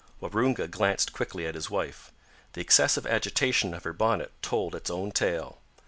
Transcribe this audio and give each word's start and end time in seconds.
Waroonga 0.19 0.67
glanced 0.67 1.13
quickly 1.13 1.45
at 1.45 1.53
his 1.53 1.69
wife. 1.69 2.11
The 2.53 2.59
excessive 2.61 3.05
agitation 3.05 3.71
of 3.75 3.83
her 3.83 3.93
bonnet 3.93 4.31
told 4.41 4.73
its 4.73 4.89
own 4.89 5.11
tale. 5.11 5.59